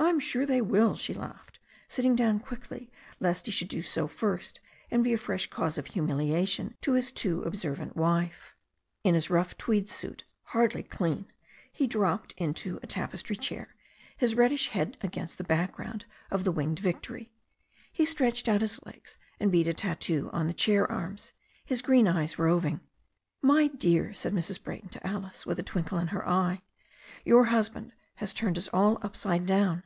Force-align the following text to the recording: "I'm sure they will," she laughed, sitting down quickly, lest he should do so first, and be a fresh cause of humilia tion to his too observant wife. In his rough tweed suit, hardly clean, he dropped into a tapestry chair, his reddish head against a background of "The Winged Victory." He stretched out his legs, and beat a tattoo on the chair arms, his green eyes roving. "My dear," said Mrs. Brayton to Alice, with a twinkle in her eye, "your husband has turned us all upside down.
"I'm 0.00 0.20
sure 0.20 0.46
they 0.46 0.62
will," 0.62 0.94
she 0.94 1.12
laughed, 1.12 1.58
sitting 1.88 2.14
down 2.14 2.38
quickly, 2.38 2.88
lest 3.18 3.46
he 3.46 3.52
should 3.52 3.66
do 3.68 3.82
so 3.82 4.06
first, 4.06 4.60
and 4.92 5.02
be 5.02 5.12
a 5.12 5.18
fresh 5.18 5.50
cause 5.50 5.76
of 5.76 5.86
humilia 5.86 6.46
tion 6.46 6.76
to 6.82 6.92
his 6.92 7.10
too 7.10 7.42
observant 7.42 7.96
wife. 7.96 8.54
In 9.02 9.14
his 9.14 9.28
rough 9.28 9.58
tweed 9.58 9.90
suit, 9.90 10.22
hardly 10.44 10.84
clean, 10.84 11.26
he 11.72 11.88
dropped 11.88 12.32
into 12.36 12.78
a 12.80 12.86
tapestry 12.86 13.34
chair, 13.34 13.74
his 14.16 14.36
reddish 14.36 14.68
head 14.68 14.96
against 15.02 15.40
a 15.40 15.44
background 15.44 16.04
of 16.30 16.44
"The 16.44 16.52
Winged 16.52 16.78
Victory." 16.78 17.32
He 17.92 18.06
stretched 18.06 18.48
out 18.48 18.60
his 18.62 18.80
legs, 18.86 19.18
and 19.40 19.50
beat 19.52 19.66
a 19.68 19.74
tattoo 19.74 20.30
on 20.32 20.46
the 20.46 20.54
chair 20.54 20.90
arms, 20.90 21.32
his 21.64 21.82
green 21.82 22.06
eyes 22.06 22.38
roving. 22.38 22.80
"My 23.42 23.66
dear," 23.66 24.14
said 24.14 24.32
Mrs. 24.32 24.62
Brayton 24.62 24.90
to 24.90 25.04
Alice, 25.06 25.44
with 25.44 25.58
a 25.58 25.62
twinkle 25.64 25.98
in 25.98 26.08
her 26.08 26.26
eye, 26.26 26.62
"your 27.24 27.46
husband 27.46 27.92
has 28.16 28.32
turned 28.32 28.58
us 28.58 28.68
all 28.68 28.98
upside 29.02 29.44
down. 29.44 29.82